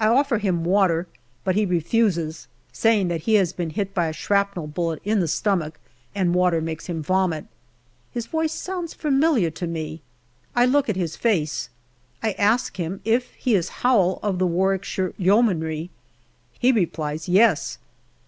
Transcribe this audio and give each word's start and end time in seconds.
I 0.00 0.08
offer 0.08 0.38
him 0.38 0.64
water, 0.64 1.06
but 1.44 1.54
he 1.54 1.64
refuses, 1.64 2.48
saying 2.72 3.06
that 3.06 3.20
he 3.20 3.34
has 3.34 3.52
been 3.52 3.70
hit 3.70 3.94
by 3.94 4.08
a 4.08 4.12
shrapnel 4.12 4.66
bullet 4.66 5.00
in 5.04 5.20
the 5.20 5.28
stomach, 5.28 5.78
and 6.12 6.34
water 6.34 6.60
makes 6.60 6.86
him 6.88 7.04
vomit. 7.04 7.44
His 8.10 8.26
voice 8.26 8.50
sounds 8.52 8.94
familiar 8.94 9.50
to 9.52 9.68
me. 9.68 10.02
I 10.56 10.66
look 10.66 10.88
at 10.88 10.96
his 10.96 11.14
face 11.14 11.68
I 12.20 12.32
ask 12.32 12.78
him 12.78 13.00
if 13.04 13.32
he 13.34 13.54
is 13.54 13.68
Howell 13.84 14.18
of 14.24 14.40
the 14.40 14.46
Warwickshire 14.48 15.14
Yeomanry 15.18 15.90
he 16.58 16.72
replies" 16.72 17.28
Yes. 17.28 17.78